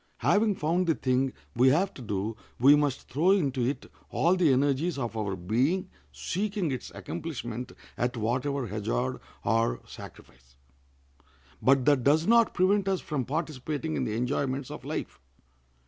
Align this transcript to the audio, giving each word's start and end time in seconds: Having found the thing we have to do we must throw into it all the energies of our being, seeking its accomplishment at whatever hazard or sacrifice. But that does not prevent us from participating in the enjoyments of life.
Having 0.17 0.55
found 0.55 0.87
the 0.87 0.95
thing 0.95 1.31
we 1.55 1.67
have 1.69 1.93
to 1.93 2.01
do 2.01 2.35
we 2.59 2.75
must 2.75 3.07
throw 3.07 3.29
into 3.29 3.63
it 3.63 3.85
all 4.09 4.35
the 4.35 4.51
energies 4.51 4.97
of 4.97 5.15
our 5.15 5.35
being, 5.35 5.91
seeking 6.11 6.71
its 6.71 6.91
accomplishment 6.95 7.71
at 7.99 8.17
whatever 8.17 8.65
hazard 8.65 9.19
or 9.45 9.79
sacrifice. 9.85 10.55
But 11.61 11.85
that 11.85 12.03
does 12.03 12.25
not 12.25 12.55
prevent 12.55 12.87
us 12.87 12.99
from 12.99 13.25
participating 13.25 13.95
in 13.95 14.03
the 14.05 14.15
enjoyments 14.17 14.71
of 14.71 14.83
life. 14.83 15.21